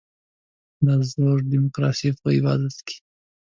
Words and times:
دا 0.85 0.95
زور 1.11 1.37
د 1.43 1.49
ډیموکراسۍ 1.51 2.09
په 2.19 2.27
عبادت 2.37 2.77
کې. 2.87 2.97